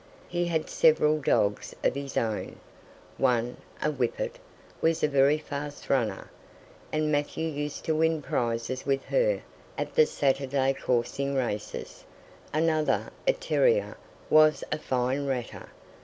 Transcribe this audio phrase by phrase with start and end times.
[0.27, 2.55] He had several dogs of his own;
[3.19, 4.39] one, a whippet,
[4.81, 6.31] was a very fast runner,
[6.91, 9.43] and Matthew used to win prizes with her
[9.77, 12.03] at the Saturday coursing races;
[12.51, 13.95] another, a terrier,
[14.27, 15.69] was a fine ratter.